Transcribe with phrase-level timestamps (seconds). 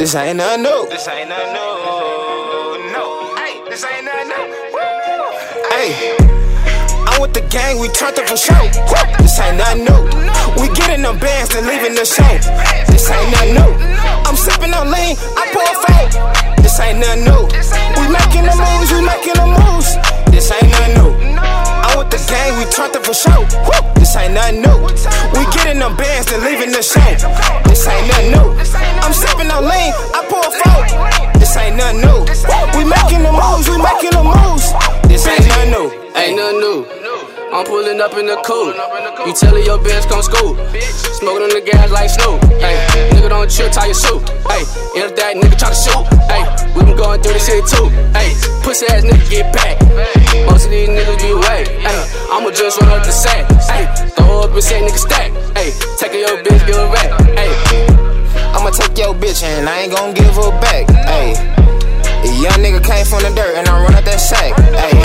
[0.00, 0.88] This ain't nothing new.
[0.88, 2.88] This ain't nothing new.
[2.88, 3.36] No.
[3.36, 4.48] Hey, this ain't nothing new.
[4.72, 4.80] Woo.
[5.76, 6.16] Hey.
[7.04, 8.64] I'm with the gang, we turned up for show.
[9.20, 10.00] This ain't nothing new.
[10.56, 12.24] We getting them bands and leaving the show.
[12.88, 13.76] This ain't nothing new.
[14.24, 16.64] I'm sipping on lean, I pour a four.
[16.64, 17.44] This ain't nothing new.
[18.00, 20.00] We making the moves, we making the moves.
[20.32, 21.12] This ain't nothing new.
[21.36, 23.44] I'm with the gang, we turned up for show.
[24.00, 24.80] This ain't nothing new.
[25.36, 27.59] We getting them bands and leaving the show.
[38.00, 38.72] Up in the coupe.
[39.28, 40.56] You tellin' your bitch come scoop.
[41.20, 42.40] Smoking on the gas like Snoop.
[42.56, 42.80] Hey,
[43.12, 44.24] nigga don't trip, tie your suit.
[44.48, 44.64] Hey,
[44.96, 46.08] if that nigga try to shoot.
[46.24, 46.40] Hey,
[46.72, 47.92] we been going through this shit too.
[48.16, 48.32] Hey,
[48.64, 49.76] pussy ass nigga get back.
[50.48, 51.68] Most of these niggas be whack.
[51.68, 52.00] Hey,
[52.32, 53.44] I'ma just run up the sack.
[53.68, 53.84] Hey,
[54.16, 55.28] throw up and say nigga stack.
[55.52, 55.68] Hey,
[56.00, 57.12] take your bitch, give her back.
[57.36, 57.52] Hey,
[58.56, 60.88] I'ma take your bitch and I ain't gon' give her back.
[61.04, 64.56] Ayy, a young nigga came from the dirt and I run out that sack.
[64.56, 65.04] Ayy,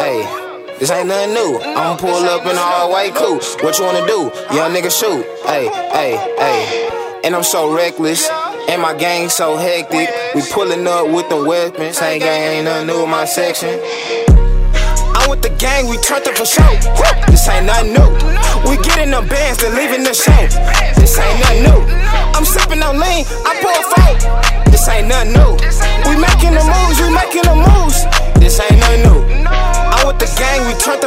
[0.00, 0.43] ayy.
[0.78, 1.60] This ain't nothing new.
[1.62, 3.42] I'ma pull up in a all white coupe.
[3.62, 4.30] What you wanna do?
[4.54, 5.24] Young nigga shoot.
[5.46, 7.22] Ayy, ayy, ayy.
[7.24, 8.28] And I'm so reckless.
[8.68, 10.08] And my gang so hectic.
[10.34, 12.02] We pulling up with the weapons.
[12.02, 13.70] Ain't gang, ain't nothing new in my section.
[15.14, 16.72] I'm with the gang, we turned up for show.
[17.30, 18.10] This ain't nothing new.
[18.68, 20.42] We getting them bands and leaving the show.
[20.98, 21.80] This ain't nothing new.
[22.34, 24.72] I'm sipping on lean, I pour a four.
[24.72, 25.54] This ain't nothing new.
[26.10, 27.93] We making the moves, we making the moves.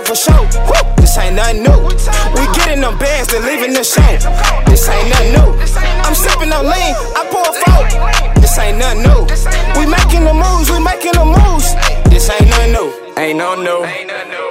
[0.08, 0.48] For show.
[0.96, 1.80] This ain't nothing new.
[2.32, 4.02] We getting them bands and leaving the show.
[4.66, 5.50] This ain't nothing new.
[6.08, 7.84] I'm sipping on lean, I pour a four.
[8.40, 9.28] This ain't nothing new.
[9.76, 11.76] We making the moves, we making the moves.
[12.08, 12.90] This ain't nothing new.
[13.18, 13.84] Ain't no new.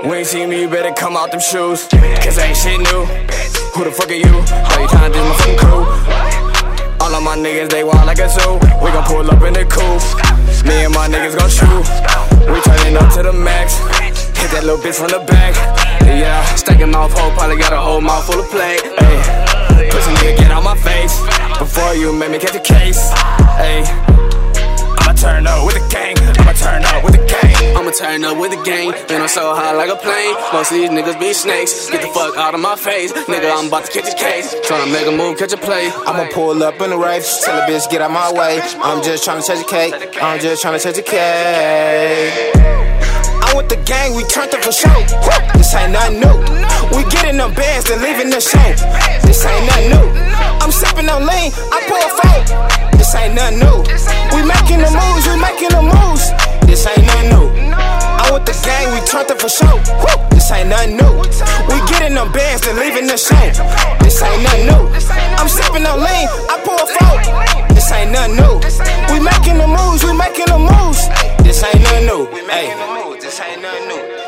[0.08, 1.88] When you see me, you better come out them shoes.
[2.20, 3.04] Cause ain't shit new.
[3.72, 4.28] Who the fuck are you?
[4.28, 5.84] All you tryna do my fucking crew.
[7.00, 8.58] All of my niggas, they wild like a zoo.
[8.82, 10.04] We gon' pull up in the coupe.
[10.66, 11.86] Me and my niggas gon' shoot.
[12.52, 13.80] We turning up to the max.
[14.40, 15.54] Hit that little bitch from the back.
[16.06, 18.78] Yeah, stacking mouth hole, probably got a whole mouth full of play.
[18.78, 21.18] Hey, pussy nigga, get out my face.
[21.58, 23.10] Before you make me catch a case.
[23.56, 23.84] Hey,
[25.00, 26.16] I'ma turn up with the gang.
[26.38, 27.76] I'ma turn up with the gang.
[27.76, 30.34] I'ma turn up with the gang, and I'm so high like a plane.
[30.52, 31.90] Most of these niggas be snakes.
[31.90, 33.50] Get the fuck out of my face, nigga.
[33.50, 34.54] I'm about to catch a case.
[34.66, 35.90] Tryna make a move, catch a play.
[36.06, 38.60] I'ma pull up in the race, tell a bitch get out my way.
[38.78, 40.18] I'm just tryna touch a cake.
[40.22, 42.85] I'm just tryna touch a cake.
[43.66, 44.94] With the gang, we turned up for show.
[45.58, 46.38] This ain't nothing new.
[46.94, 48.62] We getting them bands and leaving the show.
[49.26, 50.06] This ain't nothing new.
[50.62, 52.38] I'm sipping on lean, I pour a four.
[52.94, 53.82] This ain't nothing new.
[54.38, 56.30] We making the moves, we making the moves.
[56.62, 57.50] This ain't nothing new.
[57.74, 59.82] I'm with the gang, we turned up for show.
[60.30, 61.26] This ain't nothing new.
[61.66, 63.34] We getting them bands and leaving the show.
[63.98, 64.94] This ain't nothing new.
[65.42, 67.18] I'm sipping on lean, I pour a four.
[67.74, 68.62] This ain't nothing new.
[69.10, 71.10] We making the moves, we making the moves.
[71.42, 72.30] This ain't nothing new.
[72.30, 73.15] Moves.
[73.36, 73.96] This ain't nothing new.
[73.96, 74.25] Can't, can't, can't.